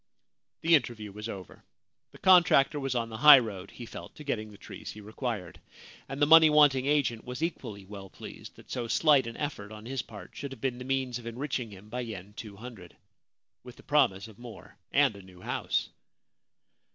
[0.61, 1.63] The interview was over.
[2.11, 5.61] The contractor was on the high road, he felt, to getting the trees he required,
[6.09, 9.85] and the money wanting agent was equally well pleased that so slight an effort on
[9.85, 12.97] his part should have been the means of enriching him by yen 200,
[13.63, 15.89] with the promise of more and a new house.